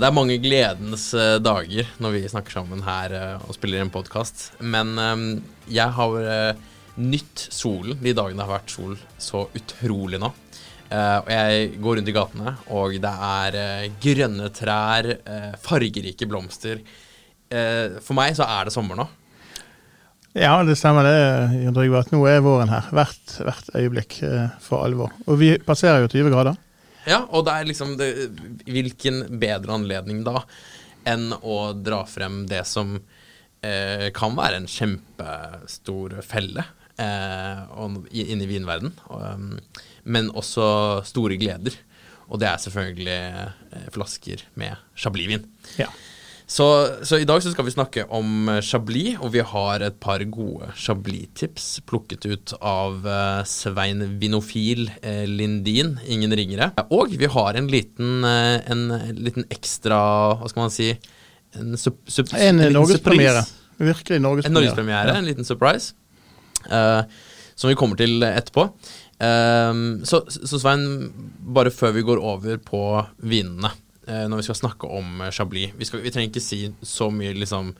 [0.00, 3.92] det er mange gledens eh, dager når vi snakker sammen her eh, og spiller en
[3.92, 4.50] podkast.
[4.60, 5.22] Men eh,
[5.72, 6.64] jeg har eh,
[7.00, 10.32] nytt solen de dagene det har vært sol så utrolig nå.
[10.90, 16.26] Eh, og jeg går rundt i gatene, og det er eh, grønne trær, eh, fargerike
[16.28, 16.82] blomster.
[17.50, 19.06] Eh, for meg så er det sommer nå.
[20.38, 21.14] Ja, det stemmer det,
[21.64, 22.02] Jon Trygve.
[22.04, 22.86] At nå er våren her.
[22.94, 25.14] Hvert, hvert øyeblikk eh, for alvor.
[25.26, 26.58] Og vi passerer jo 20 grader.
[27.08, 28.10] Ja, og det er liksom det,
[28.68, 30.42] Hvilken bedre anledning da
[31.08, 32.98] enn å dra frem det som
[33.64, 36.64] eh, kan være en kjempestor felle
[37.00, 37.62] eh,
[38.12, 39.54] inne i vinverden, og, um,
[40.04, 40.66] men også
[41.08, 41.78] store gleder.
[42.30, 45.48] Og det er selvfølgelig eh, flasker med Chablis-vin.
[45.80, 45.88] Ja.
[46.50, 46.66] Så,
[47.06, 50.22] så i dag så skal vi snakke om eh, Chablis, og vi har et par
[50.34, 56.72] gode Chablis-tips plukket ut av uh, Svein Vinofil eh, Lindin, ingen ringere.
[56.90, 58.82] Og vi har en liten, uh, en
[59.14, 60.00] liten ekstra,
[60.40, 60.90] hva skal man si
[61.58, 63.42] En, sup, sup, En en norgespremiere.
[63.78, 64.50] Virkelig norgespremiere.
[64.50, 65.14] En norgespremiere.
[65.14, 65.18] ja.
[65.18, 65.96] en liten surprise,
[67.58, 68.68] som vi kommer til etterpå.
[69.18, 70.84] Så, så Svein,
[71.42, 72.84] bare før vi går over på
[73.18, 73.72] vinene,
[74.30, 77.36] når vi skal snakke om eh, Chablis vi, skal, vi trenger ikke si så mye
[77.36, 77.74] liksom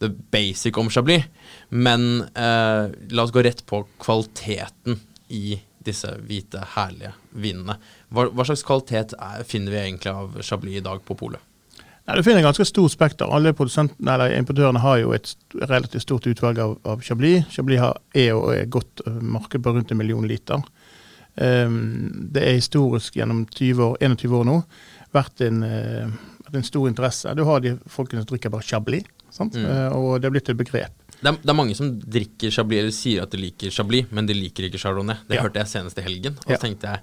[0.00, 1.26] the basic om Chablis,
[1.68, 4.96] men eh, la oss gå rett på kvaliteten
[5.28, 7.76] i disse hvite, herlige vinene.
[8.08, 11.44] Hva, hva slags kvalitet er, finner vi egentlig av Chablis i dag på polet?
[12.08, 13.28] Nei, du finner ganske stort spekter.
[13.28, 17.44] Alle produsentene, eller importørene har jo et relativt stort utvalg av, av Chablis.
[17.52, 20.64] Chablis har, er jo et godt eh, marked på rundt en million liter.
[21.36, 24.56] Um, det er historisk gjennom 20 år, 21 år nå
[25.14, 26.06] vært en, eh,
[26.46, 27.34] vært en stor interesse.
[27.36, 29.54] Du har de folkene som drikker bare Chablis, sant?
[29.54, 29.66] Mm.
[29.66, 30.90] Eh, og det er blitt et begrep.
[31.20, 34.24] Det er, det er mange som drikker Chablis, eller sier at de liker Chablis, men
[34.26, 35.18] de liker ikke Chardonnay.
[35.28, 35.42] Det Ja.
[35.42, 36.56] hørte jeg senest i helgen, og Ja.
[36.56, 37.00] så tenkte jeg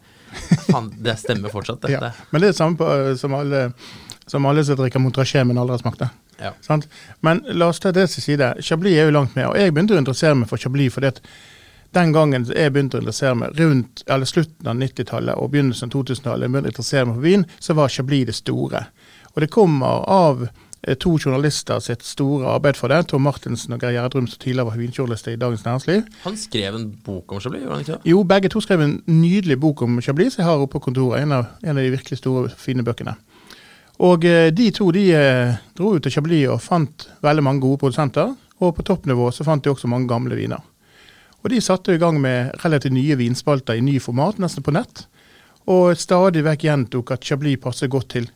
[0.72, 2.02] faen, det stemmer fortsatt, dette.
[2.02, 2.12] Ja.
[2.32, 3.74] Men det er det samme på, eh, som, alle,
[4.28, 6.10] som alle som drikker Montrachet, men aldri har smakt det.
[7.22, 8.56] Men la oss ta det til side.
[8.62, 9.46] Chablis er jo langt med.
[9.48, 11.22] Og jeg begynte å interessere meg for Chablis fordi at
[11.96, 15.96] den gangen jeg begynte å interessere meg rundt eller slutten av 90-tallet og begynnelsen av
[15.96, 18.84] 2000-tallet, jeg begynte å interessere meg for vin, så var Chablis det store.
[19.34, 23.04] Og det kommer av eh, to journalister sitt store arbeid for det.
[23.12, 26.04] Tom Martinsen og Geir Gjerdrum, som tidligere var vinjournalister i Dagens Næringsliv.
[26.26, 28.12] Han skrev en bok om Chablis, gjorde han ikke det?
[28.12, 31.22] Jo, begge to skrev en nydelig bok om Chablis som jeg har oppe på kontoret.
[31.24, 33.16] En av, en av de virkelig store, fine bøkene.
[34.06, 37.82] Og eh, de to de eh, dro ut til Chablis og fant veldig mange gode
[37.86, 38.36] produsenter.
[38.58, 40.66] Og på toppnivå så fant de også mange gamle viner.
[41.44, 45.06] Og de satte i gang med relativt nye vinspalter i ny format, nesten på nett.
[45.68, 48.30] Og stadig vekk gjentok at Chablis passer godt til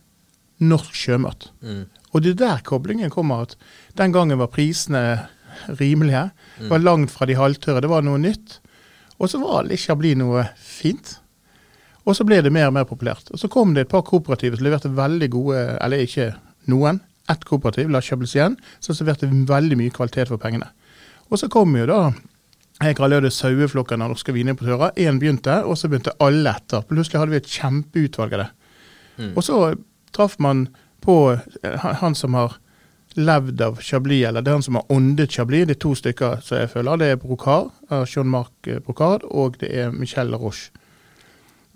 [0.62, 1.50] norsk sjømat.
[1.64, 1.86] Mm.
[2.12, 3.42] Og det er der koblingen kommer.
[3.48, 3.56] at
[3.98, 5.28] Den gangen var prisene
[5.80, 6.30] rimelige.
[6.60, 7.82] Det var langt fra de halvtørre.
[7.82, 8.60] Det var noe nytt.
[9.20, 11.18] Og så var litt Chablis noe fint.
[12.06, 13.30] Og så ble det mer og mer populært.
[13.32, 16.34] Og så kom det et par kooperativer som leverte veldig gode Eller ikke
[16.68, 17.02] noen.
[17.30, 20.68] Ett kooperativ, La Chablisien, som serverte veldig mye kvalitet for pengene.
[21.30, 22.00] Og så kom jo da
[22.82, 24.96] jeg kaller det saueflokken av norske vinimportører.
[24.98, 26.82] Én begynte, og så begynte alle etter.
[26.90, 28.50] Plutselig hadde vi et kjempeutvalg av det.
[29.36, 29.60] Og så
[30.16, 30.68] traff man
[31.02, 32.58] på eh, han som har
[33.20, 35.66] levd av Chablis, eller det er han som har åndet Chablis.
[35.68, 37.02] Det er to stykker som jeg føler.
[37.02, 40.72] Det er Brocard, Jean-Marc Brocard, og det er Michel Roche.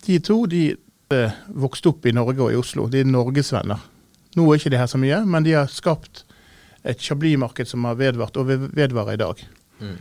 [0.06, 0.64] De to de
[1.12, 2.88] eh, vokste opp i Norge og i Oslo.
[2.92, 3.84] De er norgesvenner.
[4.36, 6.26] Nå er ikke det her så mye, men de har skapt
[6.86, 9.42] et Chablis-marked som har vedvart, og vedvarer i dag.
[9.82, 9.96] Mm.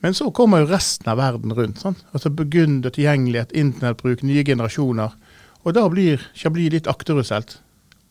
[0.00, 1.82] Men så kommer jo resten av verden rundt.
[1.82, 1.98] Sånn.
[2.14, 5.12] Altså Burgunder, tilgjengelighet, internettbruk, nye generasjoner.
[5.60, 7.58] Og da blir Chablis litt akterutseilt.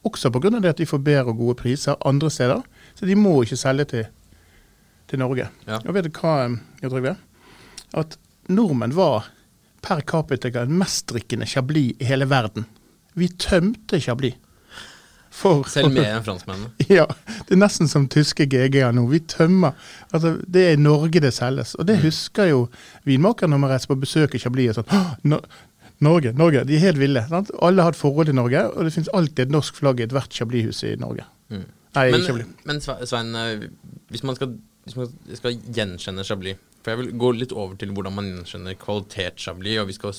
[0.06, 0.52] Også pga.
[0.60, 2.62] det at de får bedre og gode priser andre steder.
[2.96, 4.06] Så de må ikke selge til,
[5.10, 5.50] til Norge.
[5.68, 5.82] Ja.
[5.82, 6.36] Og vet du hva,
[6.84, 7.16] Trygve?
[7.98, 9.32] At nordmenn var
[9.82, 12.68] per capita den mest drikkende Chablis i hele verden.
[13.18, 14.38] Vi tømte Chablis.
[15.32, 16.72] For, Selv med enn franskmennene.
[17.00, 17.06] ja,
[17.48, 19.04] det er nesten som tyske GG-er nå.
[19.12, 19.76] Vi tømmer.
[20.12, 21.76] Altså, det er i Norge det selges.
[21.80, 22.64] Og det husker jo
[23.06, 24.78] vinmakerne når man reiser på besøk i Chablis.
[24.82, 25.38] og Sånn,
[26.02, 27.22] Norge, Norge, de er helt ville.
[27.30, 27.52] Sant?
[27.62, 30.32] Alle har et forhold til Norge, og det finnes alltid et norsk flagg i ethvert
[30.34, 31.26] Chablis-hus i Norge.
[31.52, 31.66] Mm.
[31.98, 32.50] Nei, Men, Chablis.
[32.70, 33.68] men Svein, eh,
[34.14, 34.54] hvis man, skal,
[34.86, 38.78] hvis man skal gjenkjenne Chablis For jeg vil gå litt over til hvordan man gjenkjenner
[38.80, 40.14] kvalitet-Chablis, og vi skal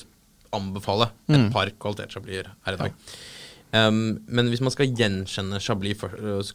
[0.53, 1.51] anbefale et Mm.
[1.51, 2.91] par kvalitet-Chablis her i dag.
[3.71, 6.01] Um, men hvis man skal gjenkjenne Chablis,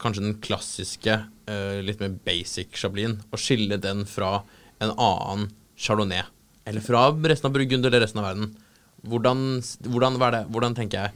[0.01, 1.15] kanskje den klassiske,
[1.49, 4.43] uh, litt mer basic Chablisen, og skille den fra
[4.85, 5.47] en annen
[5.81, 6.27] Chardonnay,
[6.69, 8.51] eller fra resten av Burgund eller resten av verden,
[9.07, 10.19] hvordan, hvordan,
[10.53, 11.15] hvordan tenker jeg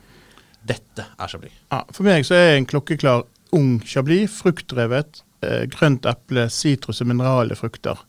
[0.70, 1.58] dette er Chablis?
[1.72, 3.26] Ja, for meg så er en klokkeklar
[3.56, 8.00] ung Chablis, fruktdrevet, eh, grønt eple, sitrus og minerale frukter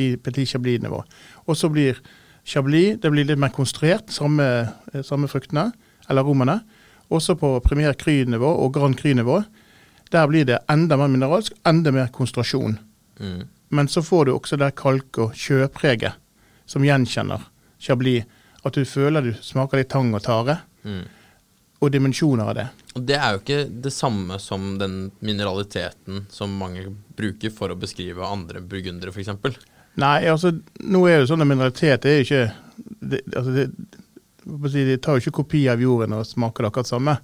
[0.00, 1.02] i petit Chablis-nivå.
[1.46, 2.00] Og så blir
[2.48, 4.46] Chablis det blir litt mer konstruert, samme,
[5.06, 5.68] samme fruktene,
[6.08, 6.62] eller aromaene.
[7.12, 9.42] Også på Premier Cry-nivå og Grand Cry-nivå.
[10.12, 12.78] Der blir det enda mer mineralsk, enda mer konsentrasjon.
[13.20, 13.42] Mm.
[13.72, 16.12] Men så får du også det kalk- og sjøpreget
[16.68, 17.44] som gjenkjenner
[17.80, 18.24] Chablis.
[18.64, 21.02] At du føler du smaker litt tang og tare, Mm.
[21.82, 22.66] og dimensjoner av det.
[22.96, 26.84] Og det er jo ikke det samme som den mineraliteten som mange
[27.16, 29.56] bruker for å beskrive andre burgundere, f.eks.
[29.96, 32.52] Nei, altså, nå er jo sånn at mineralitet er jo ikke
[33.02, 33.66] det, altså det,
[34.44, 37.16] De tar jo ikke kopi av jorden og smaker det akkurat samme.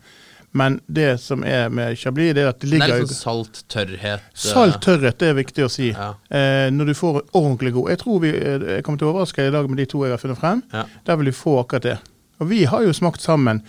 [0.57, 3.19] Men det som er med Chablis, det er at det Det er ligger litt sånn
[3.19, 5.91] salt, tørrhet eh, Salt tørrhet, det er viktig å si.
[5.93, 6.15] Ja.
[6.33, 9.45] Eh, når du får ordentlig god Jeg tror vi eh, jeg kommer til å overraske
[9.45, 10.63] deg i dag med de to jeg har funnet frem.
[10.73, 10.87] Ja.
[11.05, 11.99] Der vil du få akkurat det.
[12.41, 13.61] Og vi har jo smakt sammen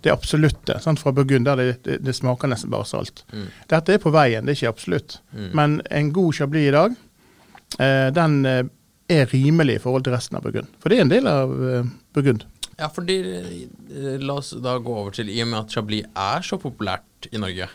[0.00, 3.24] det absolutte sant, fra Burgund, der det, det, det smaker nesten bare salt.
[3.34, 3.48] Mm.
[3.68, 5.18] Dette er på veien, det er ikke absolutt.
[5.34, 5.50] Mm.
[5.58, 6.94] Men en god Chablis i dag,
[7.78, 8.62] eh, den eh,
[9.10, 10.70] er rimelig i forhold til resten av Burgund.
[10.80, 12.46] For det er en del av eh, Burgund.
[12.80, 16.44] Ja, fordi eh, La oss da gå over til I og med at Chablis er
[16.46, 17.68] så populært i Norge,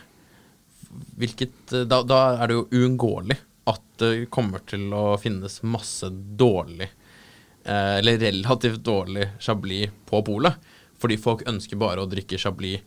[1.20, 3.38] hvilket eh, Da, da er det jo uunngåelig
[3.70, 10.58] at det kommer til å finnes masse dårlig eh, Eller relativt dårlig Chablis på polet.
[10.96, 12.82] Fordi folk ønsker bare å drikke Chablis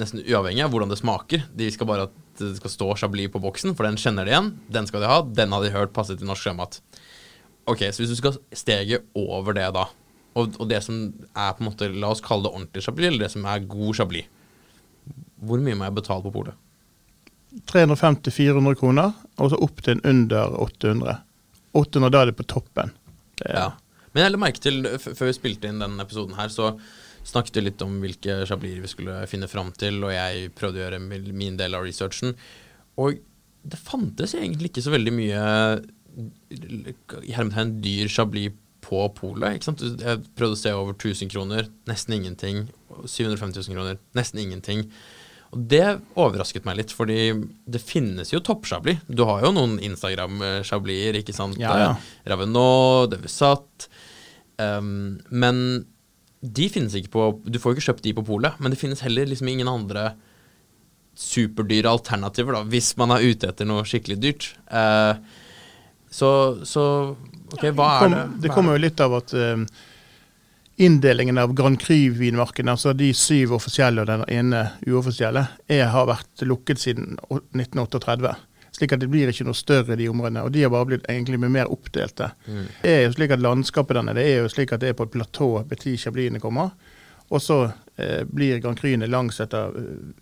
[0.00, 1.46] nesten uavhengig av hvordan det smaker.
[1.52, 4.52] De skal bare at det skal stå Chablis på boksen, for den kjenner de igjen.
[4.72, 5.18] Den skal de ha.
[5.24, 6.78] Den har de hørt passet til norsk sjømat.
[7.68, 9.84] Ok, så hvis du skal stege over det da,
[10.34, 10.98] og, og det som
[11.34, 13.98] er på en måte, la oss kalle det ordentlig Chablis, eller det som er god
[13.98, 14.30] Chablis,
[15.42, 16.58] hvor mye må jeg betale på polet?
[17.68, 21.18] 350-400 kroner, og så opp til en under 800.
[21.76, 22.94] 800, da er det på toppen.
[23.40, 23.70] Det er, Ja.
[24.12, 26.74] Men jeg la merke til, før vi spilte inn denne episoden her, så
[27.24, 30.84] snakket vi litt om hvilke Chablis vi skulle finne fram til, og jeg prøvde å
[30.84, 32.34] gjøre min min del av researchen.
[33.00, 33.22] Og
[33.62, 35.42] det fantes egentlig ikke så veldig mye
[36.52, 38.52] i hermetegn dyr Chablis
[38.82, 39.56] på polet.
[39.56, 39.82] ikke sant?
[39.82, 42.64] Jeg prøvde å se over 1000 kroner, nesten ingenting.
[43.06, 44.86] 750 000 kroner, nesten ingenting.
[45.52, 45.84] Og det
[46.16, 47.34] overrasket meg litt, fordi
[47.68, 49.02] det finnes jo topp-Chablis.
[49.06, 51.60] Du har jo noen Instagram-Chabliser, ikke sant?
[51.60, 51.90] Ja, ja.
[52.32, 53.88] Ravenot, Devisat.
[54.56, 55.84] Um, men
[56.42, 59.00] de finnes ikke på Du får jo ikke kjøpt de på polet, men det finnes
[59.04, 60.12] heller liksom ingen andre
[61.18, 64.46] superdyre alternativer, da, hvis man er ute etter noe skikkelig dyrt.
[64.72, 65.40] Eh,
[66.12, 66.30] så,
[66.68, 66.84] så
[67.52, 68.26] OK, hva er kom, det?
[68.44, 69.64] det kommer er jo litt av at eh,
[70.84, 76.44] inndelingen av Grand Cru-vinmarkene, altså de syv offisielle og den ene uoffisielle, er, har vært
[76.48, 78.34] lukket siden 1938.
[78.72, 80.46] Slik at det blir ikke noe større, de områdene.
[80.46, 82.30] Og de har bare blitt egentlig mye mer oppdelte.
[82.46, 82.64] Mm.
[82.80, 85.08] Det er jo slik at landskapet denne, det er jo slik at det er på
[85.08, 86.72] et platå Petit Chablisene kommer.
[87.32, 87.58] Og så
[87.96, 90.14] eh, blir Grand Cruene langs etter eh,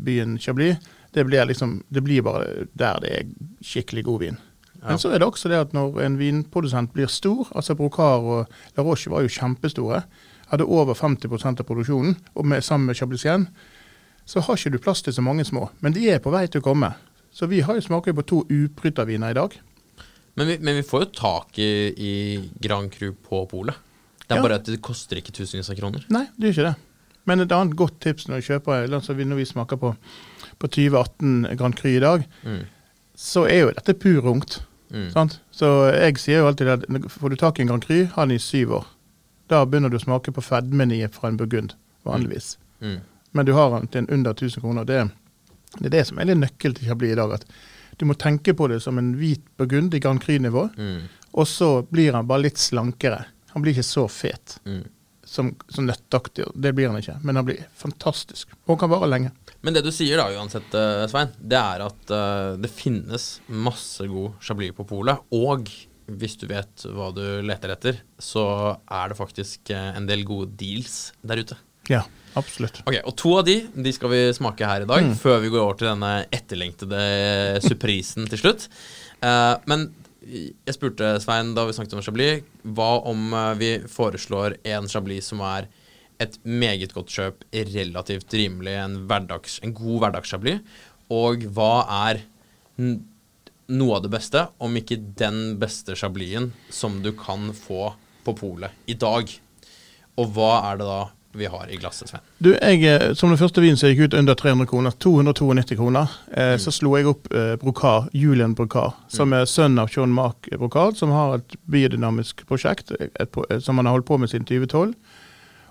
[0.00, 0.80] byen Chablis.
[1.12, 3.30] Det blir, liksom, det blir bare der det er
[3.66, 4.40] skikkelig god vin.
[4.82, 8.46] Men så er det også det at når en vinprodusent blir stor, altså Brocar og
[8.76, 10.02] La Roche var jo kjempestore,
[10.50, 13.48] hadde over 50% av produksjonen, og med, sammen med Chablisien,
[14.26, 15.68] så har ikke du plass til så mange små.
[15.80, 16.92] Men de er på vei til å komme.
[17.32, 19.54] Så vi har jo smaker på to ubryterviner i dag.
[20.38, 22.12] Men vi, men vi får jo tak i, i
[22.62, 23.74] Grand Cru på polet.
[24.26, 24.42] Det er Ja.
[24.46, 26.04] bare at det koster ikke tusenvis av kroner.
[26.08, 26.76] Nei, det gjør ikke det.
[27.26, 29.90] Men et annet godt tips når vi kjøper altså når vi smaker på,
[30.58, 32.62] på 2018 Grand Cru i dag, Mm.
[33.14, 34.60] så er jo dette purungt.
[34.90, 35.10] Mm.
[35.12, 35.40] Sant?
[35.54, 38.36] Så jeg sier jo alltid at får du tak i en Grand Cru, ha den
[38.36, 38.86] i syv år.
[39.50, 41.74] Da begynner du å smake på fedmen i fra en burgund,
[42.06, 42.56] vanligvis.
[42.80, 43.00] Mm.
[43.32, 44.84] Men du har den til en under 1000 kroner.
[44.84, 45.08] Det,
[45.78, 47.32] det er det som er litt nøkkel til Chablis i dag.
[47.38, 47.46] At
[47.98, 51.02] du må tenke på det som en hvit burgund i Grand Cru-nivå, Mm.
[51.32, 53.24] og så blir han bare litt slankere.
[53.52, 54.84] Han blir ikke så fet Mm.
[55.24, 56.44] som, som nøttaktig.
[56.54, 58.48] Det blir han ikke, men han blir fantastisk.
[58.66, 59.30] Og han kan vare lenge.
[59.60, 64.06] Men det du sier da uansett, eh, Svein, det er at uh, det finnes masse
[64.08, 65.20] god Chablis på polet.
[65.36, 65.68] Og
[66.10, 68.44] hvis du vet hva du leter etter, så
[68.80, 71.58] er det faktisk eh, en del gode deals der ute.
[71.90, 72.02] Ja,
[72.38, 72.80] absolutt.
[72.86, 75.62] Ok, Og to av de de skal vi smake her i dag, før vi går
[75.62, 77.02] over til denne etterlengtede
[77.66, 78.68] surprisen til slutt.
[79.20, 79.90] Uh, men
[80.24, 85.40] jeg spurte Svein da vi snakket om Chablis, hva om vi foreslår en Chablis som
[85.44, 85.68] er
[86.20, 90.60] et meget godt kjøp, relativt rimelig, en, hverdags, en god hverdagschablis?
[91.10, 91.72] Og hva
[92.08, 92.22] er
[93.70, 97.92] noe av det beste, om ikke den beste chablisen som du kan få
[98.26, 99.32] på polet i dag?
[100.20, 101.00] Og hva er det da
[101.32, 102.22] vi har i glasset, Sven?
[102.38, 106.10] Du, jeg, eh, Som den første vinen som gikk ut under 300 kroner, 292 kroner,
[106.34, 110.50] eh, så slo jeg opp eh, Brokar, Julian Brokar, som er sønn av John Mark
[110.58, 114.32] Brokar, som har et biodynamisk prosjekt et, et, eh, som han har holdt på med
[114.32, 114.94] siden 2012.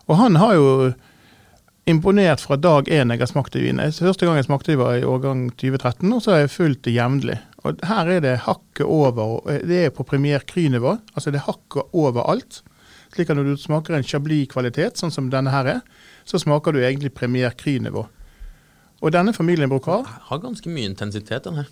[0.09, 0.69] Og han har jo
[1.89, 3.81] imponert fra dag én jeg har smakt i vin.
[3.81, 7.37] Første gang jeg smakte var i årgang 2013, og så har jeg fulgt det jevnlig.
[7.65, 10.97] Og her er det hakket over, eh, det er på Premier Cry-nivå.
[11.13, 12.61] Altså det er hakket over alt.
[13.13, 15.81] Slik at når du smaker en Chablis-kvalitet, sånn som denne her er,
[16.25, 18.05] så smaker du egentlig Premier Cry-nivå.
[19.01, 21.67] Og denne familien Brokar, Har ganske mye intensitet, den her.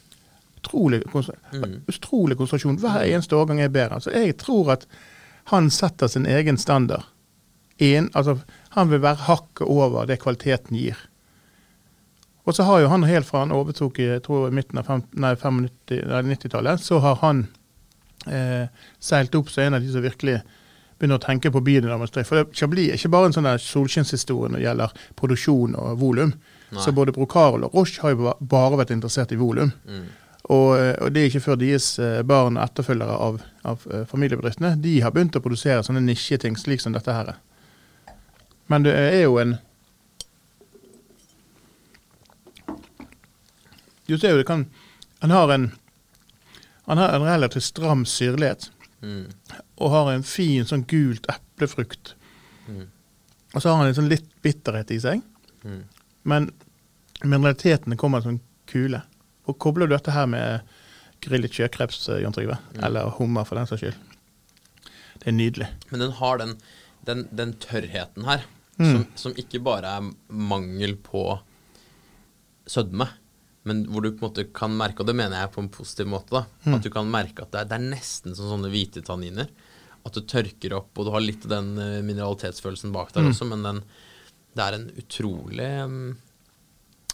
[0.57, 1.83] utrolig, mm.
[1.87, 2.79] utrolig konsentrasjon.
[2.81, 4.01] Hver eneste årgang er bedre.
[4.01, 4.87] Så jeg tror at
[5.45, 7.05] han setter sin egen standard.
[7.83, 8.39] En, altså,
[8.73, 10.97] han vil være hakket over det kvaliteten gir.
[12.47, 15.03] Og så har jo han helt fra han overtok i jeg tror, midten av fem,
[15.19, 17.43] nei, 95 nei, 90-tallet, så har han
[18.25, 18.69] eh,
[19.03, 20.39] seilt opp som en av de som virkelig
[20.97, 22.21] begynner å tenke på biodynamisk.
[22.25, 26.31] For det, Chablis er ikke bare en sånn solskinnshistorie når det gjelder produksjon og volum.
[26.83, 29.71] Så både Brocarol og Roche har jo bare vært interessert i volum.
[30.47, 34.05] Og, eh, og det er ikke før deres eh, barn og etterfølgere av, av eh,
[34.07, 37.33] familiebedriftene de har begynt å produsere sånne nisjeting slik som dette her.
[38.67, 39.57] Men det er jo en
[44.07, 44.65] Du ser jo det kan
[45.21, 45.71] Han har en
[46.87, 48.69] han har en relativt stram syrlighet.
[49.75, 52.13] Og har en fin sånn gult eplefrukt.
[53.51, 55.19] Og så har han en sånn litt bitterhet i seg.
[56.23, 56.47] Men
[57.23, 58.39] mineralitetene kommer som
[58.71, 59.01] kule.
[59.51, 60.63] Og kobler du dette her med
[61.23, 63.95] grillet sjøkreps, eh, Jon Trygve, eller hummer for den saks skyld.
[65.19, 65.67] Det er nydelig.
[65.91, 66.55] Men den har den,
[67.07, 68.43] den, den tørrheten her,
[68.79, 68.91] Mm.
[68.93, 71.39] som, som ikke bare er mangel på
[72.67, 73.07] sødme,
[73.67, 76.07] men hvor du på en måte kan merke, og det mener jeg på en positiv
[76.11, 76.75] måte, da, Mm.
[76.75, 79.47] at du kan merke at det er, det er nesten som sånne hvite tanniner.
[80.05, 83.31] At du tørker opp, og du har litt av den eh, mineralitetsfølelsen bak der Mm.
[83.33, 83.81] også, men den,
[84.55, 86.15] det er en utrolig mm,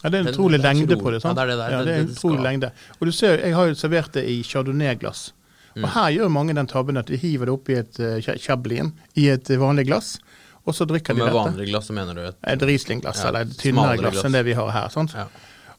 [0.04, 1.02] Ja, det er en Den- utrolig lengde utrolig.
[1.02, 1.22] på det.
[1.22, 1.38] sant?
[1.38, 1.70] Ja, det er det der.
[1.70, 2.72] Ja, Det- er en utrolig skal- lengde.
[3.00, 5.32] Og du ser, Jeg har jo servert det i chardonnay-glass.
[5.76, 5.84] Mm.
[5.84, 9.28] Og Her gjør mange den tabben at de hiver det oppi et uh, chablin, i
[9.30, 10.18] et eh, vanlig glass,
[10.66, 11.44] og så drikker de de med dette.
[11.44, 14.24] vanlig glass mener du et Et Riesling-glass, Ja, eller et tynnere glass glass.
[14.24, 14.88] enn det vi har her.
[14.88, 15.12] sant?
[15.14, 15.26] ja.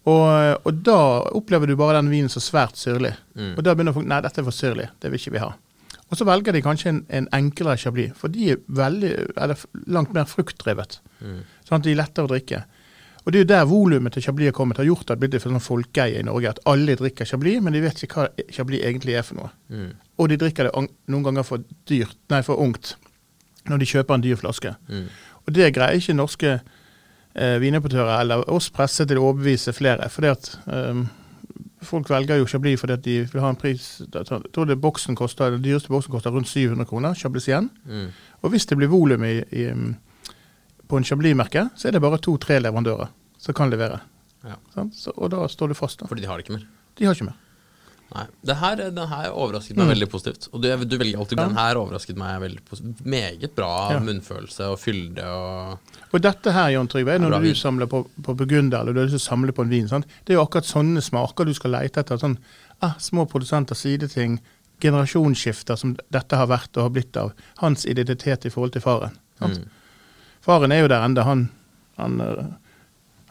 [0.06, 0.98] Og, og da
[1.34, 3.15] opplever du bare den vinen som svært syrlig.
[3.34, 3.56] Mm.
[3.58, 5.54] Og da begynner folk nei, dette er for syrlig, det vil ikke vi ha.
[6.12, 9.10] Og så velger de kanskje en, en enklere chablis, for de er veldig,
[9.42, 9.58] eller
[9.89, 11.00] langt mer fruktdrevet.
[11.25, 11.39] Mm.
[11.65, 12.60] Sånn at de er lettere å drikke.
[13.25, 15.42] Og det er jo der volumet til chablis har kommet, har gjort at det blitt
[15.42, 16.51] sånn folkeeie i Norge.
[16.54, 19.50] At alle drikker chablis, men de vet ikke hva chablis egentlig er for noe.
[19.74, 19.89] Mm.
[20.22, 22.94] Og de drikker det noen ganger for dyrt, nei, for ungt
[23.69, 24.74] når de kjøper en dyr flaske.
[24.88, 25.05] Mm.
[25.45, 30.10] Og det greier ikke norske eh, vinimportører eller oss presse til å overbevise flere.
[30.10, 31.05] fordi at eh,
[31.86, 35.15] Folk velger jo Chablis fordi at de vil ha en pris Jeg tror det boksen
[35.15, 37.13] koster, Den dyreste boksen koster rundt 700 kroner.
[37.13, 37.69] Chablis igjen.
[37.86, 38.07] Mm.
[38.41, 39.67] Og hvis det blir volum i, i,
[40.88, 44.00] på en Chablis-merke, så er det bare to-tre leverandører som kan levere.
[44.45, 44.57] Ja.
[44.93, 46.00] Så, og da står du fast.
[46.00, 46.10] da.
[46.10, 46.65] Fordi de har det ikke mer.
[46.98, 47.38] De har ikke mer.
[48.14, 48.26] Nei.
[48.46, 49.94] Det her, den her overrasket meg Mm.
[49.96, 50.48] veldig positivt.
[50.54, 51.48] Og du, du velger alltid Ja.
[51.48, 53.02] Den her overrasket meg veldig positivt.
[53.06, 54.00] Meget bra Ja.
[54.00, 55.80] munnfølelse og fylde og
[56.14, 57.54] Og dette her, Jon Trygve, når vin.
[57.54, 59.88] du samler på, på burgunder, eller du har lyst til å samle på en vin,
[59.88, 60.06] sant?
[60.26, 62.18] det er jo akkurat sånne smaker du skal lete etter.
[62.18, 62.38] Sånn,
[62.82, 64.40] ah, små produsenter, sideting,
[64.80, 69.18] generasjonsskifter som dette har vært og har blitt av hans identitet i forhold til faren.
[69.40, 69.58] Sant?
[69.60, 69.68] Mm.
[70.46, 71.24] Faren er jo der enda.
[71.24, 71.50] Han,
[71.98, 72.46] han, eh,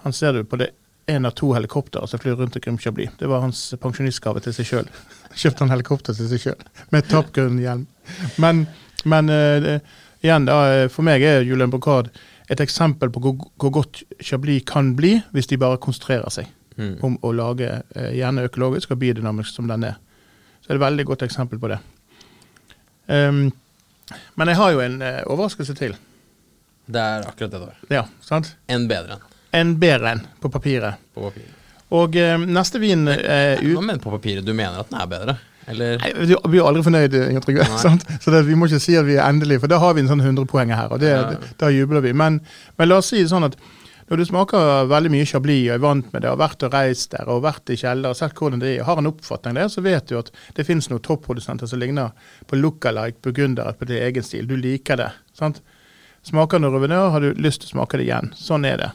[0.03, 0.73] han ser du på det
[1.07, 3.11] en av to helikoptre som flyr rundt omkring Chablis.
[3.19, 4.89] Det var hans pensjonistgave til seg sjøl.
[5.35, 7.87] Kjøpte han helikopter til seg sjøl, med Top Gun-hjelm.
[8.41, 8.65] Men,
[9.05, 9.69] men uh,
[10.25, 12.11] igjen, da, eh, for meg er Julian Brocard
[12.53, 16.97] et eksempel på hvor, hvor godt Chablis kan bli hvis de bare konsentrerer seg Mm.
[17.07, 20.01] om å lage uh, gjerne økologisk og biodynamisk som den er.
[20.59, 21.77] Så er det et veldig godt eksempel på det.
[23.07, 23.45] Um,
[24.35, 25.95] men jeg har jo en uh, overraskelse til.
[26.91, 27.79] Det er akkurat det du har.
[27.95, 28.57] Ja, sant?
[28.67, 29.23] En bedre enn
[29.55, 31.01] En bedre enn på papiret.
[31.15, 31.61] på papiret.
[31.95, 33.85] Og eh, neste vin er Hva ut...
[33.87, 34.45] mener på papiret?
[34.47, 35.37] Du mener at den er bedre?
[35.71, 37.67] Eller Nei, vi blir jo aldri fornøyd, Inger Trygve.
[38.25, 40.11] Så det, vi må ikke si at vi er endelige, for da har vi en
[40.11, 41.39] sånn 100-poenger her, og det, Ja.
[41.61, 42.13] da jubler vi.
[42.13, 42.41] Men,
[42.77, 43.55] men la oss si det sånn at
[44.11, 46.75] når du smaker veldig mye Chablis og er vant med det, og har vært og
[46.77, 49.63] reist der og vært i kjeller og sett hvordan det er, har en oppfatning av
[49.63, 52.11] det, så vet du at det finnes noen topprodusenter som ligner
[52.51, 54.45] på lookalike burgundere på din egen stil.
[54.51, 55.09] Du liker det.
[55.33, 55.63] sant?
[56.29, 58.29] Smaker du Ruvenør, har du lyst til å smake det igjen.
[58.37, 58.91] Sånn er det.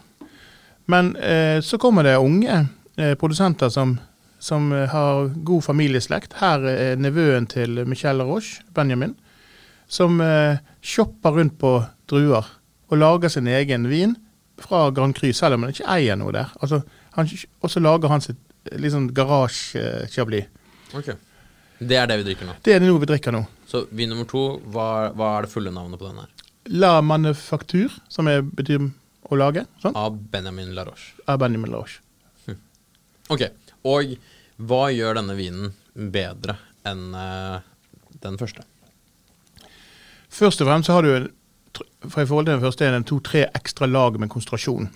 [0.90, 2.66] Men eh, så kommer det unge
[2.98, 3.98] eh, produsenter som,
[4.42, 6.40] som eh, har god familieslekt.
[6.42, 9.14] Her er nevøen til Michelle Roche, Benjamin,
[9.88, 11.76] som eh, shopper rundt på
[12.10, 12.48] druer
[12.90, 14.16] og lager sin egen vin
[14.60, 16.50] fra Grand Cru, selv om han ikke eier noe der.
[16.60, 16.82] Altså,
[17.16, 17.30] han,
[17.62, 18.40] og så lager han sitt
[18.82, 20.50] litt sånn garasje-chablis.
[20.98, 21.14] Ok.
[21.80, 22.58] Det er det vi drikker nå.
[22.66, 23.44] Det er det noe vi drikker nå.
[23.70, 26.34] Så vin nummer to, hva, hva er det fulle navnet på den her?
[26.82, 28.90] La Manufaktur, som er, betyr
[29.36, 31.14] å lage, sånn, Av Benjamin Laroche.
[31.28, 32.00] Av Benjamin Laroche.
[33.30, 33.44] Ok.
[33.86, 34.16] Og
[34.58, 36.56] hva gjør denne vinen bedre
[36.90, 37.60] enn uh,
[38.24, 38.64] den første?
[40.30, 41.30] Først og fremst så har du, en-
[42.10, 44.90] for i forhold til den første, er det to-tre ekstra lag med konsentrasjon.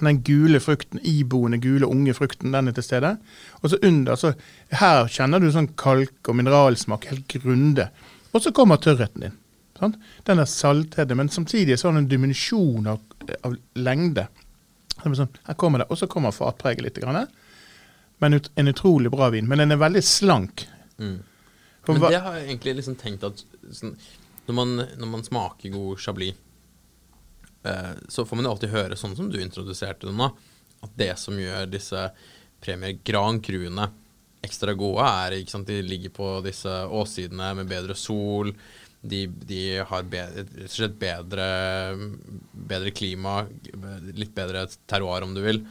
[0.00, 3.16] Den gule frukten, iboende gule unge frukten, den er til stede.
[3.62, 4.32] Og så under, så
[4.80, 7.88] her kjenner du sånn kalk og mineralsmak helt grunde.
[8.32, 9.34] Og så kommer tørrheten din.
[9.82, 9.98] Sant?
[10.28, 13.02] Den er saltheten, men samtidig så har den en dimensjon av,
[13.42, 14.28] av lengde.
[15.02, 17.00] Sånn, her kommer det, Og så kommer fatpreget litt.
[17.02, 17.26] Grann,
[18.22, 19.48] men ut, en utrolig bra vin.
[19.50, 20.68] Men den er veldig slank.
[21.82, 23.42] For Men det har jeg egentlig liksom tenkt at
[23.74, 23.96] sånn,
[24.46, 26.38] når, man, når man smaker god chablis,
[27.66, 30.30] eh, så får man jo alltid høre, sånn som du introduserte det nå,
[30.86, 32.04] at det som gjør disse
[32.62, 33.88] premier Grand Cruene
[34.42, 38.50] ekstra gode, er ikke sant, de ligger på disse åssidene med bedre sol.
[39.02, 41.46] De, de har bedre, rett og slett bedre,
[42.52, 43.40] bedre klima,
[44.14, 45.64] litt bedre terroir, om du vil.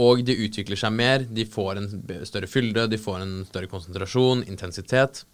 [0.00, 1.88] Og de utvikler seg mer, de får en
[2.28, 5.24] større fylde, de får en større konsentrasjon, intensitet.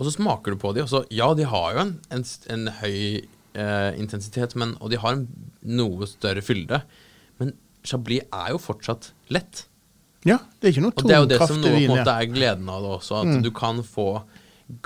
[0.00, 2.24] Og så smaker du på de, og så Ja, de har jo en, en,
[2.56, 5.26] en høy eh, intensitet, men, og de har en
[5.68, 6.80] noe større fylde.
[7.40, 7.52] Men
[7.84, 9.66] Chablis er jo fortsatt lett.
[10.24, 12.12] Ja, det er ikke noe Og det er jo det som noe på en måte
[12.16, 14.08] er gleden av det også, at du kan få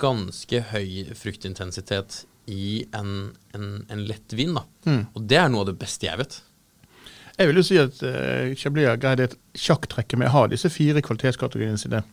[0.01, 4.57] ganske høy fruktintensitet i en, en, en lett vin.
[4.57, 4.65] da.
[5.15, 6.41] Og det er noe av det beste jeg vet.
[7.35, 10.71] Jeg vil jo si at uh, Chablis har greid et sjakktrekk med å ha disse
[10.71, 12.05] fire kvalitetskategoriene sine.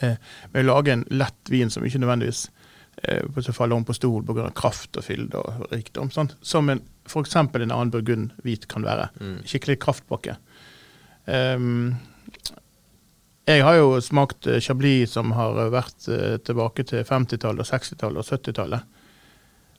[0.00, 0.16] Uh,
[0.54, 2.46] med å lage en lett vin som ikke nødvendigvis
[3.04, 4.48] uh, faller om på stol pga.
[4.56, 6.12] kraft og fylde og rikdom.
[6.14, 6.38] Sant?
[6.40, 7.36] Som en, f.eks.
[7.36, 9.10] en annen burgund hvit kan være.
[9.48, 10.38] Skikkelig kraftpakke.
[11.28, 11.98] Um,
[13.48, 18.28] jeg har jo smakt eh, Chablis som har vært eh, tilbake til 50-tallet, 60-tallet og
[18.28, 18.96] 70-tallet.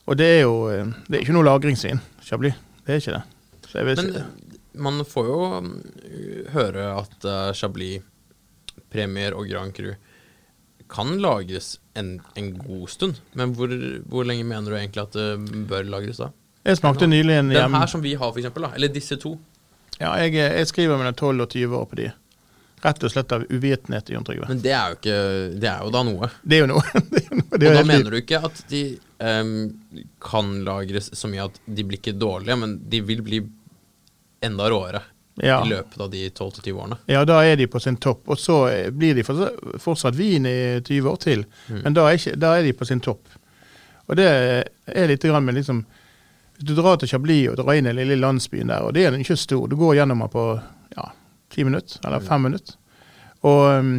[0.10, 2.58] Og det er jo eh, det er ikke noe lagringsvin, Chablis.
[2.86, 3.84] Det er ikke det.
[3.86, 4.30] Men eh,
[4.82, 5.76] man får jo mm,
[6.56, 8.06] høre at eh, Chablis,
[8.90, 9.92] Premier og Grand Cru
[10.90, 13.20] kan lagres en, en god stund.
[13.38, 13.70] Men hvor,
[14.10, 16.32] hvor lenge mener du egentlig at det bør lagres da?
[16.66, 18.74] jeg smakte nylig en Den her som vi har, for eksempel, da.
[18.76, 19.36] Eller disse to.
[20.00, 22.10] Ja, jeg, jeg skriver mellom 12 og 20 år på de.
[22.82, 24.48] Rett og slett av uvitenhet, Jon Trygve.
[24.48, 25.16] Men det er jo ikke
[25.60, 26.30] Det er jo da noe.
[26.44, 26.84] Det er jo noe.
[27.12, 27.48] det er noe.
[27.52, 28.84] Og da mener du ikke at de
[29.20, 29.54] um,
[30.24, 33.42] kan lagres så mye at de blir ikke dårlige, men de vil bli
[34.48, 35.02] enda råere
[35.44, 35.62] Ja.
[35.66, 36.98] i løpet av de 12-20 årene.
[37.08, 38.26] Ja, da er de på sin topp.
[38.28, 38.58] Og så
[38.92, 41.46] blir de fortsatt- vin i 20 år til,
[41.84, 43.28] men da er, ikke, da er de på sin topp.
[44.10, 45.84] Og det er litt grann med liksom
[46.60, 49.06] Hvis du drar til Chablis og drar inn i den lille landsbyen der, og det
[49.08, 50.42] er ikke stor, du går gjennom den på
[50.98, 51.06] ja,
[51.50, 52.76] ti minutter, eller fem minutter.
[53.48, 53.94] Og, um,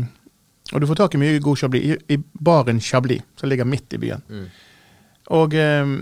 [0.73, 3.97] og du får tak i mye god Chablis i, i baren Chablis, som ligger midt
[3.97, 4.25] i byen.
[5.37, 5.97] Og um,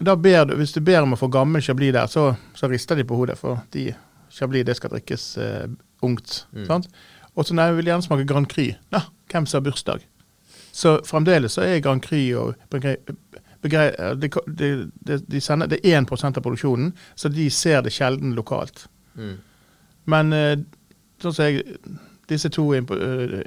[0.00, 2.98] da ber du, hvis du ber om å få gammel Chablis der, så, så rister
[2.98, 3.90] de på hodet, for de
[4.32, 5.66] Chablis det skal drikkes uh,
[6.02, 6.44] ungt.
[6.68, 6.88] sant?
[7.34, 8.66] Og så nei, jeg vil gjerne smake Grand Cru.
[8.92, 9.00] Nå,
[9.32, 10.04] hvem som har bursdag?
[10.72, 12.96] Så fremdeles så er Grand Cru og begre,
[13.62, 18.34] de, de, de, de sender, Det er 1 av produksjonen, så de ser det sjelden
[18.34, 18.86] lokalt.
[20.04, 20.58] Men eh,
[21.24, 21.76] sånn som jeg,
[22.30, 22.82] disse to eh,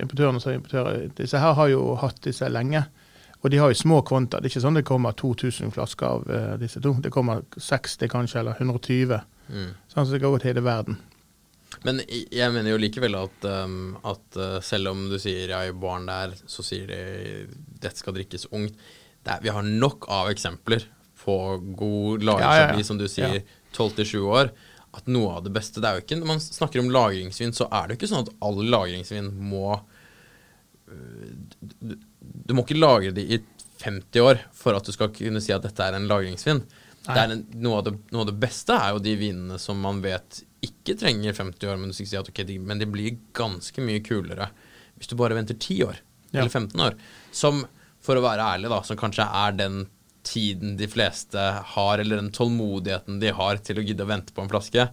[0.01, 2.85] importørene som importerer, disse her har jo hatt disse lenge.
[3.43, 4.39] Og de har jo små kvanta.
[4.41, 6.95] Det er ikke sånn det kommer 2000 flasker av uh, disse to.
[6.97, 9.19] Det kommer 60 kanskje, eller 120.
[9.91, 10.97] Sånn som det går til hele verden.
[11.85, 15.75] Men jeg mener jo likevel at, um, at uh, selv om du sier ja, i
[15.77, 17.01] baren der, så sier de
[17.83, 18.79] dette skal drikkes ungt.
[19.21, 20.88] Det er, vi har nok av eksempler
[21.25, 21.35] på
[21.77, 22.83] god Ja, ja, ja.
[22.85, 23.61] som du sier, Ja.
[23.75, 24.53] 12-7 år.
[24.95, 27.67] At noe av det beste det er jo ikke, Når man snakker om lagringsvin, så
[27.67, 33.12] er det jo ikke sånn at all lagringsvin må øh, du, du må ikke lagre
[33.15, 33.39] det i
[33.84, 36.62] 50 år for at du skal kunne si at dette er en lagringsvin.
[37.05, 39.77] Det er en, noe, av det, noe av det beste er jo de vinene som
[39.84, 42.88] man vet ikke trenger 50 år, men du skal si at ok, de, men de
[42.89, 44.47] blir ganske mye kulere
[44.95, 45.97] hvis du bare venter 10 år,
[46.31, 46.39] Ja.
[46.39, 46.95] eller 15 år.
[47.36, 47.65] Som,
[48.01, 49.81] for å være ærlig, da, som kanskje er den
[50.25, 51.41] tiden de fleste
[51.75, 54.88] har, eller den tålmodigheten de har til å gidde å vente på en flaske.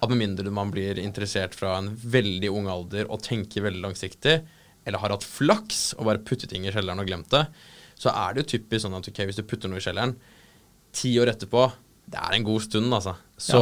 [0.00, 4.38] At med mindre man blir interessert fra en veldig ung alder og tenker veldig langsiktig,
[4.88, 7.44] eller har hatt flaks og bare puttet ting i kjelleren og glemt det,
[7.98, 10.14] så er det jo typisk sånn at ok, hvis du putter noe i kjelleren,
[10.94, 11.66] ti år etterpå,
[12.08, 13.12] det er en god stund, altså.
[13.36, 13.60] Så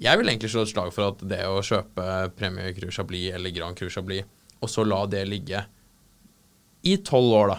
[0.00, 2.04] jeg vil egentlig slå et slag for at det å kjøpe
[2.38, 4.28] Premie Cru Chablis eller Grand Cru Chablis,
[4.60, 5.64] og så la det ligge
[6.86, 7.58] i tolv år, da,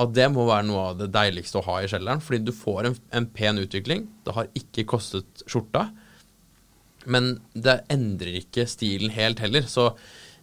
[0.00, 2.22] at det må være noe av det deiligste å ha i kjelleren.
[2.24, 4.08] Fordi du får en, en pen utvikling.
[4.26, 5.86] Det har ikke kostet skjorta.
[7.10, 9.68] Men det endrer ikke stilen helt heller.
[9.70, 9.92] Så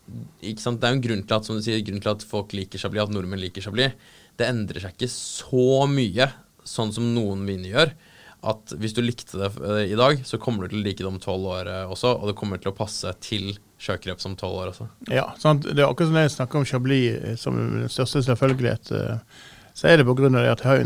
[0.07, 2.81] det er jo en grunn til at som du sier, grunn til at folk liker
[2.81, 3.97] Chablis, at nordmenn liker Chablis.
[4.39, 6.29] Det endrer seg ikke så mye,
[6.67, 7.93] sånn som noen viner gjør.
[8.51, 11.09] At hvis du likte det eh, i dag, så kommer du til å like det
[11.11, 12.15] om tolv år eh, også.
[12.17, 13.51] Og det kommer til å passe til
[13.81, 14.87] sjøkreps som tolv år også.
[15.09, 15.63] Ja, sant?
[15.65, 18.91] Det er akkurat som jeg snakker om Chablis eh, som den største selvfølgelighet.
[18.91, 19.17] eh,
[19.73, 20.27] Så er det pga.
[20.51, 20.81] at jeg har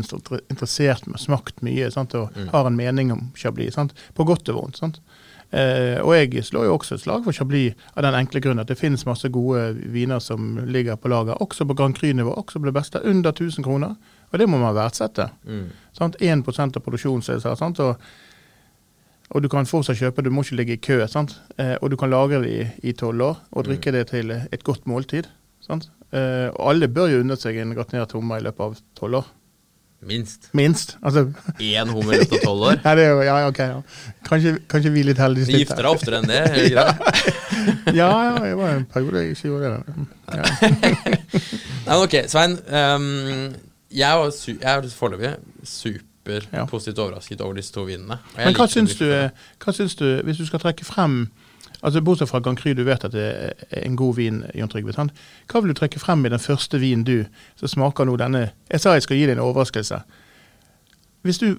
[0.49, 2.13] interessert meg, smakt mye sant?
[2.15, 3.73] og har en mening om Chablis.
[3.73, 3.93] Sant?
[4.13, 4.77] På godt og vondt.
[4.77, 4.99] Sant?
[5.51, 8.67] Eh, og jeg slår jo også et slag for Chablis av den enkle grunn at
[8.67, 12.65] det finnes masse gode viner som ligger på lager, også på Grand Cru-nivå, også på
[12.69, 13.95] det beste, under 1000 kroner.
[14.33, 15.29] Og det må man verdsette.
[15.93, 16.15] Sant?
[16.19, 16.43] 1
[16.75, 17.55] av produksjonen, som jeg sa.
[17.55, 17.79] Sant?
[17.79, 17.95] Og,
[19.33, 20.99] og du kan fortsatt kjøpe, du må ikke ligge i kø.
[21.09, 21.37] Sant?
[21.57, 24.85] Eh, og du kan lagre det i tolv år og drikke det til et godt
[24.89, 25.29] måltid.
[25.65, 25.89] Sant?
[26.13, 29.33] Eh, og alle bør jo unne seg en gratinert hummer i løpet av tolv år.
[30.05, 30.51] Minst.
[30.53, 30.97] Minst.
[31.01, 32.79] Altså, Én hummer av tolv år.
[32.85, 33.61] ja, det er jo, ja, ok.
[33.63, 33.79] Ja.
[34.27, 35.49] Kanskje, kanskje vi er litt heldige.
[35.49, 36.43] Du gifter deg oftere enn det.
[37.95, 40.03] Ja, ja, det var en periode jeg ikke gjorde det.
[40.35, 40.43] Ja.
[41.87, 42.57] Nei, ok, Svein.
[42.69, 43.55] Um,
[43.95, 45.31] jeg er foreløpig
[46.51, 46.65] Ja.
[46.65, 48.19] positivt overrasket over disse to vinene.
[48.37, 49.05] Men hva syns, du,
[49.61, 51.25] hva syns du, hvis du skal trekke frem
[51.85, 53.25] altså Bortsett fra Grand Cru, du vet at det
[53.69, 54.93] er en god vin, Jon Trygve.
[54.95, 55.13] sant?
[55.51, 57.25] Hva vil du trekke frem i den første vinen du
[57.59, 60.01] som smaker nå denne Jeg sa jeg skal gi deg en overraskelse.
[61.25, 61.49] Hvis du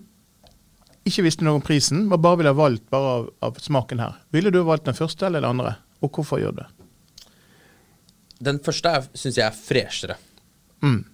[1.07, 4.17] ikke visste noe om prisen, men bare ville ha valgt bare av, av smaken her,
[4.35, 5.77] ville du ha valgt den første eller den andre?
[6.03, 6.71] Og hvorfor gjør du det?
[8.47, 10.19] Den første syns jeg er freshere.
[10.85, 11.05] Mm.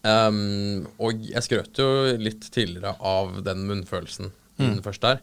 [0.00, 4.74] Um, og jeg skrøt jo litt tidligere av den munnfølelsen Mm.
[4.76, 5.20] den første der.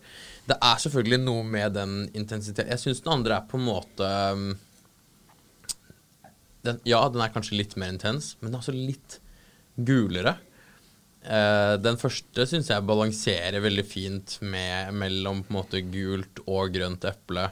[0.49, 4.07] Det er selvfølgelig noe med den intensiteten Jeg syns den andre er på en måte
[4.33, 4.47] um,
[6.65, 9.19] den, Ja, den er kanskje litt mer intens, men den er også litt
[9.77, 10.37] gulere.
[11.27, 16.73] Uh, den første syns jeg balanserer veldig fint med, mellom på en måte gult og
[16.75, 17.49] grønt eple.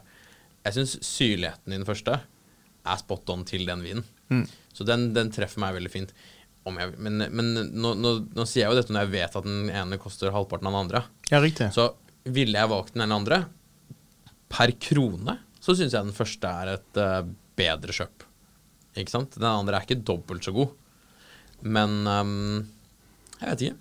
[0.66, 2.18] Jeg syns syrligheten i den første
[2.86, 4.06] er spot on til den vinen.
[4.74, 6.16] Så den, den treffer meg veldig fint.
[6.66, 9.46] Om jeg, men men nå, nå, nå sier jeg jo dette når jeg vet at
[9.46, 11.04] den ene koster halvparten av den andre.
[11.30, 11.70] Ja, riktig.
[11.76, 11.92] Så
[12.26, 13.44] ville jeg valgt den ene andre
[14.50, 17.22] per krone, så syns jeg den første er et uh,
[17.58, 18.26] bedre kjøp.
[18.98, 19.38] Ikke sant?
[19.38, 20.74] Den andre er ikke dobbelt så god.
[21.66, 22.64] Men um,
[23.42, 23.80] jeg vet ikke.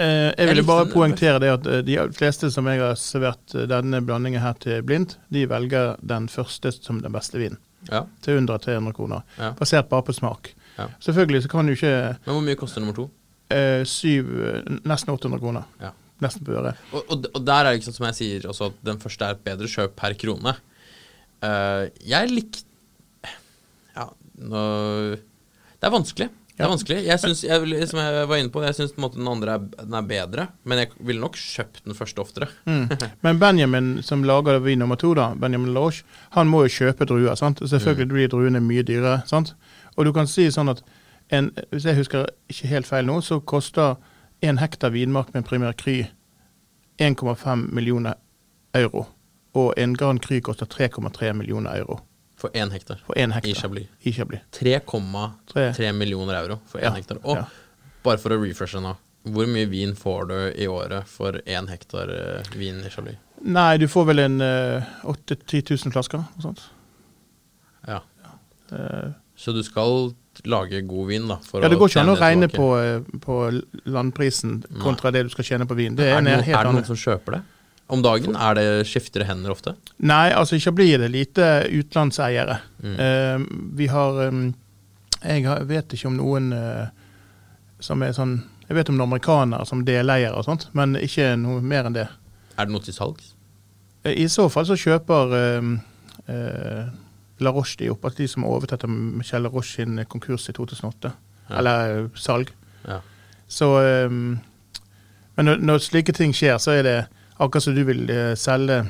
[0.00, 3.66] Eh, jeg ville bare poengtere det at eh, de fleste som jeg har servert eh,
[3.68, 7.60] denne blandingen her til blindt, de velger den første som den beste vinen.
[7.90, 8.06] Ja.
[8.24, 9.26] Til under 300 kroner.
[9.36, 9.52] Ja.
[9.58, 10.54] Basert bare på smak.
[10.80, 10.88] Ja.
[11.04, 13.10] Selvfølgelig så kan du ikke Men hvor mye koster nummer to?
[13.50, 15.68] eh, syv, eh, nesten 800 kroner.
[15.80, 15.92] Ja.
[16.20, 16.80] Nesten på øret.
[16.92, 19.24] Og, og, og der er det ikke sånn som jeg sier også at den første
[19.24, 20.52] er et bedre kjøp per krone.
[21.40, 22.58] Uh, jeg lik...
[23.96, 24.10] Ja,
[24.44, 24.64] nå
[25.16, 26.28] Det er vanskelig.
[26.60, 26.98] Det er vanskelig.
[27.06, 30.04] Jeg synes, jeg, som jeg var inne på, jeg syns den andre er, den er
[30.04, 30.44] bedre.
[30.68, 32.50] Men jeg ville nok kjøpt den første oftere.
[33.24, 36.04] Men Benjamin som lager vin nummer to, da, Benjamin Lodge
[36.36, 37.32] han må jo kjøpe druer.
[37.40, 37.64] sant?
[37.64, 39.22] Selvfølgelig blir druene mye dyrere.
[39.30, 39.54] sant?
[40.00, 40.80] Og du kan si sånn at
[41.30, 43.98] en, hvis jeg husker ikke helt feil nå, så koster
[44.42, 45.98] en hektar vinmark med Premier kry
[46.98, 48.16] 1,5 millioner
[48.74, 49.06] euro.
[49.54, 51.98] Og en Grand kry koster 3,3 millioner euro
[52.40, 53.00] For én hektar.
[53.04, 53.50] for en hektar.
[53.50, 53.88] I Chablis.
[54.00, 54.40] I Chablis.
[54.56, 57.18] 3,3 millioner euro for én Ja, hektar.
[57.24, 57.44] Og ja.
[58.04, 58.94] bare for å refreshe nå.
[59.28, 63.18] Hvor mye vin får du i året for én hektar eh, vin i Chablis?
[63.44, 66.24] Nei, du får vel en uh, 8000-10 000 flasker.
[66.36, 66.62] og sånt.
[67.88, 68.00] Ja.
[68.72, 69.10] Eh,
[69.40, 70.10] Så du skal
[70.44, 71.38] lage god vin, da?
[71.44, 73.38] For ja, Det går ikke an å regne på, eh, på
[73.88, 75.96] landprisen kontra det du skal tjene på vin.
[75.96, 77.42] Det er, Er det, noen, helt er det noen som kjøper det?
[77.90, 79.74] Om dagen er det skiftere hender ofte?
[79.98, 82.60] Nei, altså ikke blir det lite utenlandseiere.
[82.84, 82.94] Mm.
[83.00, 83.48] Uh,
[83.80, 84.44] vi har um,
[85.24, 86.86] Jeg har, vet ikke om noen uh,
[87.82, 91.58] som er sånn Jeg vet om noen amerikanere som deleiere og sånt, men ikke noe
[91.60, 92.06] mer enn det.
[92.54, 93.32] Er det noe til salgs?
[94.06, 95.70] Uh, I så fall så kjøper eh,
[96.30, 96.84] eh,
[97.44, 100.52] La Roche de opp, at de som overtatt av Michel La Roche sin konkurs i
[100.56, 101.12] 2008.
[101.50, 101.58] Ja.
[101.58, 102.50] Eller eh, salg.
[102.86, 103.00] Ja.
[103.48, 103.66] Så
[104.06, 104.38] um,
[105.36, 106.96] Men når, når slike ting skjer, så er det
[107.40, 108.82] akkurat som du vil eh, selge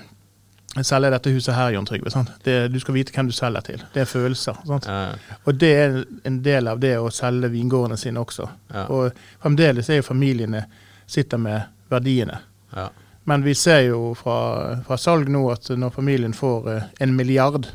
[0.86, 2.10] Selge dette huset her, Jon Trygve.
[2.46, 3.80] Det, du skal vite hvem du selger til.
[3.90, 4.54] Det er følelser.
[4.78, 5.96] Eh, Og det er
[6.28, 8.46] en del av det å selge vingårdene sine også.
[8.70, 8.84] Ja.
[8.94, 9.10] Og
[9.42, 10.60] fremdeles er jo familiene
[11.10, 12.38] sitter med verdiene.
[12.76, 12.88] ja.
[13.28, 17.66] Men vi ser jo fra, fra salg nå at når familien får eh, en milliard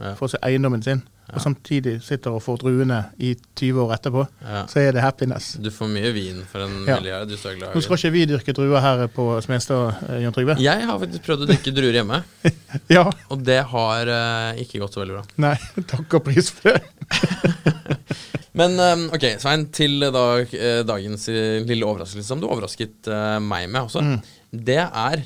[0.00, 0.14] Ja.
[0.16, 4.62] for seg eiendommen sin, og samtidig sitter og får druene i 20 år etterpå, Ja.
[4.66, 5.52] så er det happiness.
[5.60, 6.96] Du får mye vin for en Ja.
[6.96, 7.28] milliard.
[7.28, 10.32] Du er glad Nå i skal ikke vi dyrke druer her på Smestad, Jon Jan
[10.32, 10.56] Trygve.
[10.58, 12.22] Jeg har faktisk prøvd å dyrke druer hjemme,
[12.96, 13.04] Ja.
[13.30, 15.24] og det har uh, ikke gått så veldig bra.
[15.36, 15.56] Nei,
[15.92, 16.82] takk og pris for det.
[18.58, 23.38] Men um, ok, Svein, til da, eh, dagens eh, lille overraskelse som du overrasket eh,
[23.44, 24.02] meg med også.
[24.50, 25.22] Det er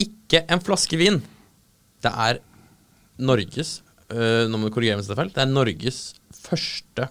[0.00, 1.20] ikke en flaske vin.
[2.02, 2.40] Det er
[3.22, 3.82] Norges
[4.12, 5.32] eh, Nå må du korrigere meg hvis det er feil.
[5.34, 6.00] Det er Norges
[6.42, 7.08] første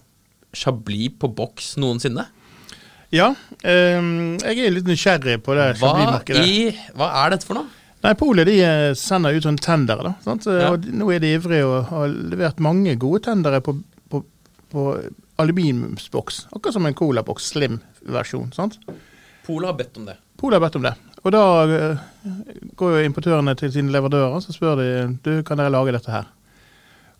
[0.56, 2.26] Chablis på boks noensinne.
[3.12, 6.44] Ja, um, jeg er litt nysgjerrig på det Chablis-markedet.
[6.96, 7.68] Hva, hva er dette for noe?
[8.02, 10.02] Nei, Polet de eh, sender ut sånne tendere.
[10.08, 10.48] da, sant?
[10.48, 10.72] Ja.
[10.72, 13.76] Og nå er de ivrige og har levert mange gode tendere på,
[14.10, 14.24] på,
[14.72, 14.86] på
[15.42, 16.46] aluminiumsboks.
[16.50, 18.50] Akkurat som en colaboks, slim-versjon.
[18.56, 18.80] sant?
[19.46, 20.16] Polet har bedt om det.
[20.40, 20.96] Polet har bedt om det.
[21.22, 22.02] Og da eh,
[22.78, 24.88] går jo importørene til sine leverandører så spør de
[25.22, 26.26] du, kan dere lage dette her.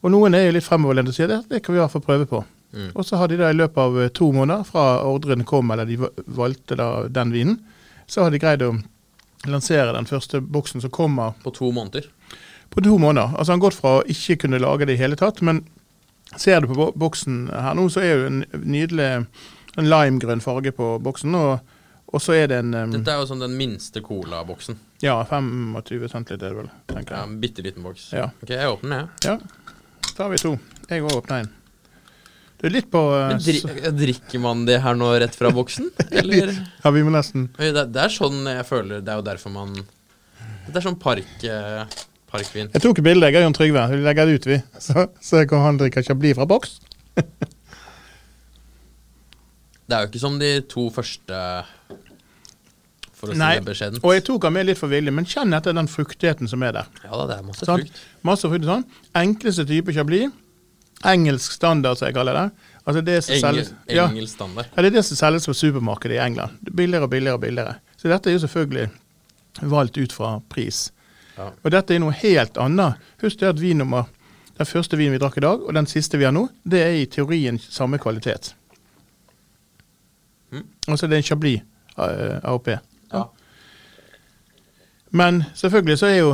[0.03, 2.05] Og noen er jo litt fremoverlente og sier det, det kan vi i hvert fall
[2.05, 2.43] prøve på.
[2.97, 5.85] Og så har de da i løpet av eh, to måneder fra ordren kom, eller
[5.89, 5.99] de
[6.33, 7.59] valgte da den vinen,
[8.09, 8.73] så har de greid å
[9.51, 12.09] lansere den første boksen som kommer På to måneder.
[12.71, 13.35] på to måneder.
[13.37, 15.65] Altså Han har gått fra å ikke kunne lage det i hele tatt, men
[16.37, 19.27] ser du på boksen her nå, så er det en nydelig
[19.77, 21.35] en limegrønn farge på boksen.
[21.37, 21.59] Og,
[22.13, 24.79] og så er det en um, Dette er jo sånn den minste colaboksen.
[25.03, 27.21] Ja, 25 centiliter er det vel, tenker jeg.
[27.21, 28.09] Ja, en bitte liten boks.
[28.17, 28.31] Ja.
[28.43, 29.29] Ok, jeg åpner den, jeg.
[29.29, 29.62] Ja,
[30.17, 30.55] da har vi to.
[30.91, 31.51] Jeg òg åpner en.
[32.63, 33.59] Det er litt på uh, dri
[33.99, 35.89] drikker man det her nå rett fra boksen?
[36.21, 36.53] Eller?
[36.85, 39.73] Ja, vi må nesten Det, det er sånn jeg føler Det er jo derfor man
[40.69, 41.83] Det er sånn park, Uh,
[42.33, 42.71] parkvin.
[42.73, 43.83] Jeg tok bilde, og Jon Trygve.
[43.93, 44.61] Vi legger det ut, vi.
[44.87, 46.79] Så, så kan han drikke Chablis fra boks.
[49.83, 51.39] Det er jo ikke som de to første,
[53.23, 54.03] for å si Nei, det beskjedent.
[54.03, 56.75] og jeg tok den med litt for vilje, men kjenn etter den fruktigheten som er
[56.77, 56.89] der.
[57.05, 58.01] Ja da, det er masse frukt.
[58.27, 58.87] Masse frukt sånn.
[59.23, 60.33] Enkleste type Chablis.
[61.13, 62.71] Engelsk standard, som jeg kaller det.
[62.83, 64.71] Altså det som Engel, selges, ja, engelsk standard.
[64.71, 66.59] ja, det er det som selges på supermarkedet i England.
[66.67, 67.77] Billigere og billigere og billigere.
[67.99, 68.89] Så dette er jo selvfølgelig
[69.71, 70.89] valgt ut fra pris.
[71.37, 71.51] Ja.
[71.63, 73.03] Og dette er noe helt annet.
[73.23, 74.11] Husk det at vin nummer
[74.59, 76.97] den første vinen vi drakk i dag, og den siste vi har nå, det er
[77.01, 78.53] i teorien samme kvalitet.
[80.53, 80.67] Mm.
[80.87, 81.63] Altså det er en Chablis
[81.97, 82.69] eh, AOP.
[85.13, 86.31] Men selvfølgelig så er jo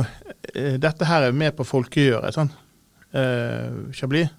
[0.53, 2.51] eh, dette her er med på folkegjøret, sånn.
[3.11, 4.29] Eh, Chablis.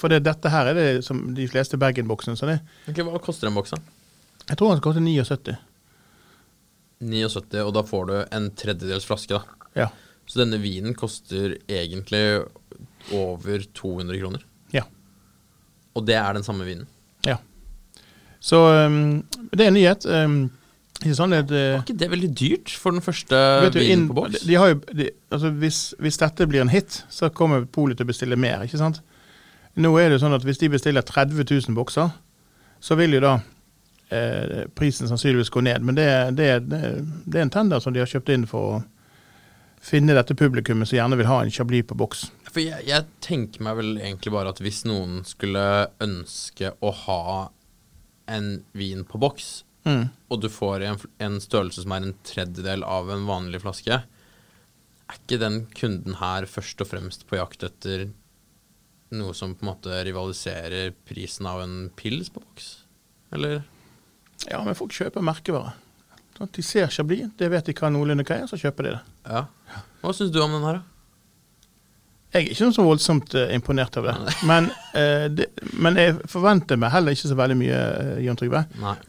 [0.00, 2.38] For det, dette her er det som de fleste bag-in-boksene.
[2.40, 2.62] sånn er.
[2.88, 3.82] Ok, Hva koster den boksen?
[4.48, 5.58] jeg tror den koster 79.
[7.00, 9.68] 79, og da får du en tredjedels flaske, da.
[9.76, 9.88] Ja.
[10.28, 12.42] Så denne vinen koster egentlig
[13.16, 14.42] over 200 kroner.
[14.72, 14.84] ja.
[15.98, 16.86] Og det er den samme vinen.
[17.26, 17.36] ja.
[18.40, 20.04] Så um, det er en nyhet.
[20.06, 20.50] Um,
[21.16, 24.42] sånn det, Var ikke det veldig dyrt for den første Vet du, inn, på boks?
[24.46, 28.04] de har jo, de, altså hvis, hvis dette blir en hit, så kommer Polet til
[28.04, 28.66] å bestille mer.
[28.66, 29.00] ikke sant?
[29.80, 32.12] Nå er det sånn at Hvis de bestiller 30 000 bokser,
[32.80, 33.34] så vil jo da
[34.10, 35.84] eh, prisen sannsynligvis gå ned.
[35.84, 36.08] Men det,
[36.38, 36.80] det, det,
[37.26, 38.80] det er en tender som de har kjøpt inn for å
[39.80, 42.26] finne dette publikummet som gjerne vil ha en Chablis på boks.
[42.50, 45.62] For jeg, jeg tenker meg vel egentlig bare at hvis noen skulle
[46.02, 47.22] ønske å ha
[48.30, 49.50] en vin på boks,
[49.86, 50.10] Mm.
[50.28, 54.00] og du får en, en størrelse som er en tredjedel av en vanlig flaske,
[55.10, 58.10] er ikke den kunden her først og fremst på jakt etter
[59.16, 62.68] noe som på en måte rivaliserer prisen av en pils på boks?
[63.34, 63.62] Eller?
[64.46, 65.74] Ja, men folk kjøper merkevare.
[66.36, 69.00] Sånn de ser Chablis, det vet de hva noenlunde hva er, så kjøper de det.
[69.26, 69.42] Ja.
[70.00, 70.89] Hva syns du om den her, da?
[72.32, 74.14] Jeg er ikke noe så voldsomt eh, imponert av det.
[74.50, 75.48] Men, eh, det.
[75.72, 77.78] men jeg forventer meg heller ikke så veldig mye,
[78.20, 78.60] Jan Jon Trygve.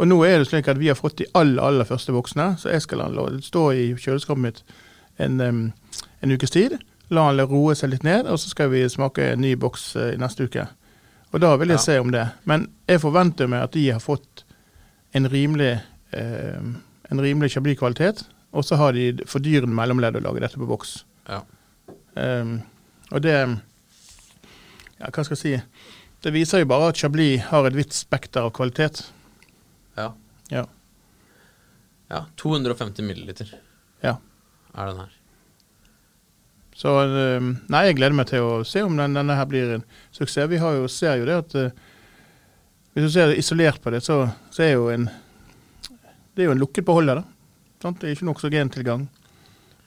[0.01, 2.71] Og nå er det slik at vi har fått de aller, aller første boksene, så
[2.73, 4.63] jeg skal la den stå i kjøleskapet mitt
[5.21, 6.79] en, en ukes tid.
[7.13, 10.13] La den roe seg litt ned, og så skal vi smake en ny boks eh,
[10.15, 10.65] i neste uke.
[11.31, 11.85] Og da vil jeg Ja.
[11.85, 12.25] se om det.
[12.49, 14.43] Men jeg forventer meg at de har fått
[15.13, 15.75] en rimelig,
[16.15, 16.57] eh,
[17.11, 21.03] en rimelig Chablis-kvalitet, og så har de fordyrende mellomledd å lage dette på boks.
[21.29, 21.43] Ja.
[22.15, 22.57] Um,
[23.11, 23.35] og det
[25.01, 25.53] Ja, hva skal jeg si?
[26.21, 29.01] Det viser jo bare at Chablis har et vidt spekter av kvalitet.
[29.97, 30.11] Ja.
[30.53, 30.67] Ja.
[32.11, 33.49] ja 250 milliliter
[34.05, 34.19] ja.
[34.75, 35.15] er den her.
[36.77, 39.87] Så um, Nei, jeg gleder meg til å se om den, denne her blir en
[40.13, 40.49] suksess.
[40.49, 41.89] Vi har jo, ser jo det at uh,
[42.93, 45.09] Hvis du ser isolert på det, så, så er jo en
[46.31, 47.57] Det er jo en lukket beholder, da.
[47.81, 47.99] Sant?
[48.01, 49.09] Det er ikke noe oksygentilgang.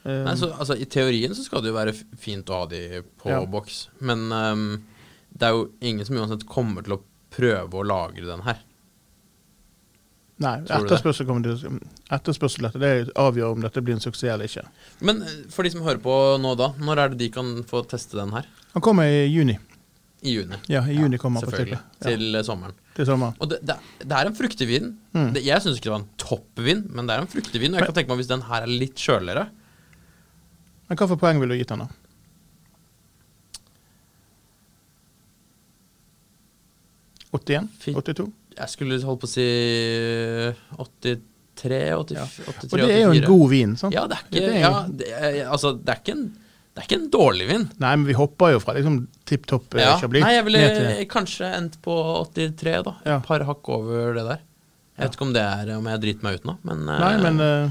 [0.04, 3.00] Um, Nei, så, altså, I teorien så skal det jo være fint å ha de
[3.22, 3.38] på Ja.
[3.48, 4.64] boks, men um,
[5.32, 8.60] det er jo ingen som uansett kommer til å prøve å lagre den her.
[10.42, 11.78] nei, etterspørsel kommer til
[12.12, 14.64] Etterspørsel etter det avgjør om dette blir en suksess eller ikke.
[15.06, 17.84] Men eh, for de som hører på nå da, når er det de kan få
[17.88, 18.48] teste den her?
[18.74, 19.56] Han kommer i juni.
[20.24, 20.58] I juni.
[20.72, 21.78] Ja, i juni kommer han på Selvfølgelig.
[21.80, 22.76] Ja, Til eh, sommeren.
[22.96, 23.34] til sommeren.
[23.40, 24.92] Og det, det, det er en fruktig vin.
[25.16, 25.32] Mm.
[25.36, 27.74] Det, jeg syns ikke det var en toppvin, men det er en fruktig vin.
[27.74, 29.48] Og jeg kan tenke meg hvis den her er litt kjøligere
[30.88, 31.88] Men hva for poeng ville du gitt han da?
[37.32, 37.68] 81?
[37.80, 38.28] Fy- 82?
[38.54, 39.46] Jeg skulle holdt på å si
[40.78, 41.18] 83,
[41.58, 42.14] 84.
[42.14, 42.26] Ja.
[42.28, 43.94] 83, Og det er jo en god vin, sant?
[43.96, 46.24] Ja, det er ikke, Det er- ja, det er, altså, det er ikke en
[46.74, 47.70] det er ikke en dårlig vin.
[47.78, 49.96] Nei, men vi hopper jo fra liksom tipp topp eh, Ja.
[49.96, 51.94] Chablis Nei, jeg ville til kanskje endt på
[52.34, 52.94] 83, da.
[53.06, 53.16] Ja.
[53.18, 54.40] Et par hakk over det der.
[54.98, 57.16] Jeg vet ikke om det er om jeg driter meg ut nå, men, eh, Nei,
[57.22, 57.68] men ja.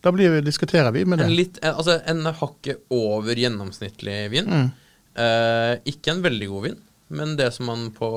[0.00, 1.24] Da blir vi, diskuterer vi med det.
[1.28, 4.48] en, litt, eh, altså, en hakket over gjennomsnittlig vin.
[4.48, 4.68] Mm.
[5.20, 8.10] Eh, ikke en veldig god vin, men det som man på,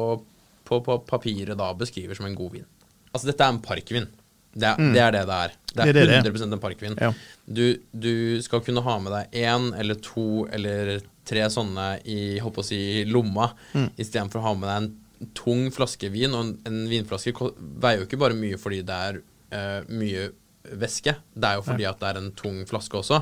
[0.63, 2.67] på, på papiret da beskriver som en god vin.
[3.11, 4.07] Altså, dette er en parkvin.
[4.53, 5.53] Det er, det er det det er.
[5.73, 5.93] Det er, Mm.
[5.97, 6.27] Det er.
[6.37, 6.95] 100 en parkvin.
[7.01, 7.07] Ja.
[7.49, 12.59] Du, du skal kunne ha med deg én eller to eller tre sånne i holdt
[12.59, 13.87] på å si, lomma, Mm.
[13.97, 14.77] istedenfor å ha med deg
[15.23, 16.35] en tung flaske vin.
[16.37, 20.29] Og en, en vinflaske veier jo ikke bare mye fordi det er uh, mye
[20.63, 23.21] væske, det er jo fordi at det er en tung flaske også.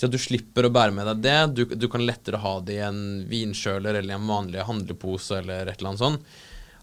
[0.00, 1.38] Så at du slipper å bære med deg det.
[1.58, 5.68] Du, du kan lettere ha det i en vinkjøler eller i en vanlig handlepose eller
[5.68, 6.38] et eller annet sånt.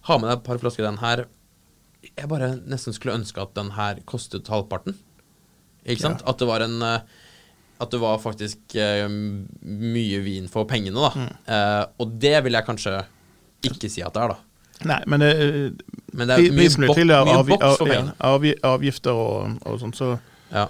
[0.05, 1.23] Ha med deg et par flasker den her.
[2.07, 4.99] Jeg bare nesten skulle ønske at den her kostet halvparten.
[5.87, 6.21] Ikke sant?
[6.29, 7.01] At det var en eh,
[7.81, 11.11] At det var faktisk eh, mye vin for pengene, da.
[11.17, 11.33] Mm.
[11.55, 12.95] Eh, og det vil jeg kanskje
[13.67, 14.46] ikke si at det er, da.
[14.85, 15.31] Nei, men det,
[16.13, 19.79] Men det er mye, bok, til av mye boks for av, ja, avgifter og, og
[19.81, 19.97] sånt.
[19.97, 20.17] Så
[20.53, 20.67] Ja.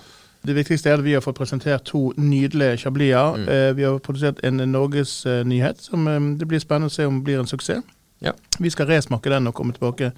[0.48, 3.36] det viktigste er at vi har fått presentert to nydelige Chabliser.
[3.36, 3.50] Mm.
[3.50, 7.40] Eh, vi har produsert en norgesnyhet som eh, det blir spennende å se om blir
[7.40, 7.84] en suksess.
[8.22, 8.32] Ja.
[8.60, 10.12] Vi skal resmake den og komme tilbake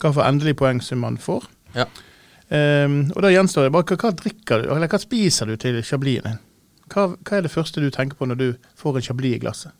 [0.00, 1.46] hva for endelig poengsum man får.
[1.74, 1.86] Ja.
[2.46, 5.80] Um, og da gjenstår det bare hva, hva drikker du, eller hva spiser du til
[5.82, 6.42] chablisen din?
[6.92, 8.46] Hva, hva er det første du tenker på når du
[8.78, 9.72] får en chablis i glasset?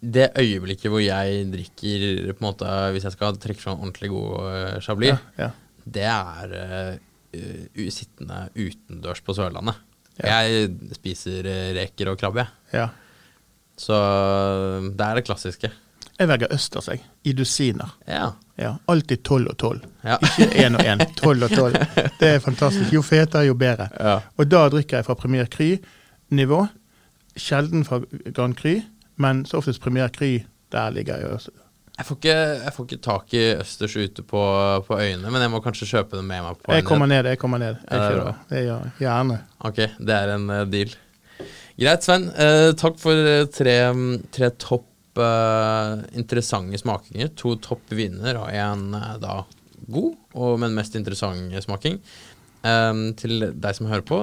[0.00, 4.36] Det øyeblikket hvor jeg drikker på en måte Hvis jeg skal trekke fram ordentlig god
[4.46, 5.48] uh, chablis, Ja,
[5.84, 6.54] det er
[7.34, 9.74] uh, sittende utendørs på Sørlandet.
[10.18, 10.38] Ja.
[10.42, 12.80] Jeg spiser eh, reker og krabbe, jeg.
[12.80, 12.88] ja.
[13.78, 13.94] Så
[14.98, 15.68] det er det klassiske.
[16.18, 17.04] Jeg velger østers, jeg.
[17.30, 17.92] I dusiner.
[18.08, 18.32] Ja.
[18.58, 19.84] Ja, Alltid tolv og tolv.
[20.02, 20.16] Ja.
[20.18, 21.04] Ikke én og én.
[21.20, 21.76] Tolv og tolv.
[22.20, 22.90] Det er fantastisk.
[22.96, 23.86] Jo fetere, jo bedre.
[23.94, 24.16] Ja.
[24.34, 26.64] Og da drikker jeg fra Premier Cry-nivå.
[27.38, 28.00] Sjelden fra
[28.34, 28.80] Grand Cry,
[29.18, 30.38] men så oftest Premier Cry.
[30.72, 31.54] Der ligger jeg også.
[31.98, 34.40] Jeg får, ikke, jeg får ikke tak i østers ute på,
[34.86, 37.40] på øyene, men jeg må kanskje kjøpe den med meg på Jeg kommer ned, jeg
[37.42, 37.80] kommer ned.
[37.88, 38.36] Jeg er kjører.
[38.52, 38.92] Det gjør jeg.
[39.02, 39.38] Gjerne.
[39.66, 40.94] Ok, det er en eh, deal.
[41.78, 42.28] Greit, Sven.
[42.38, 43.74] Eh, takk for eh, tre,
[44.34, 47.32] tre topp eh, interessante smakinger.
[47.42, 49.40] To topp viner og en eh, da
[49.88, 51.98] god, og, men mest interessant smaking.
[52.62, 54.20] Eh, til deg som hører på,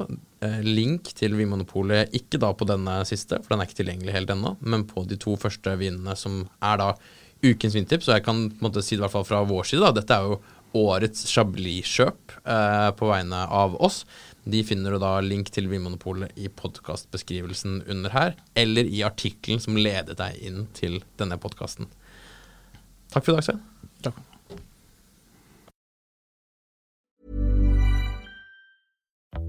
[0.66, 4.56] link til Vinmonopolet, ikke da på denne siste, for den er ikke tilgjengelig helt ennå,
[4.60, 6.90] men på de to første vinene som er da
[7.44, 8.08] ukens vintips.
[8.10, 9.94] Og jeg kan på en måte si det i hvert fall fra vår side, da.
[9.96, 10.38] Dette er jo
[10.76, 14.02] årets Chablis-kjøp eh, på vegne av oss.
[14.46, 19.78] De finner du da link til Vinmonopolet i podkastbeskrivelsen under her, eller i artikkelen som
[19.78, 21.90] ledet deg inn til denne podkasten.
[23.12, 23.92] Takk for i dag, Svein.
[24.06, 24.35] Takk.